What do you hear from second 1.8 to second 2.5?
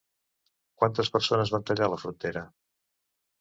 la frontera?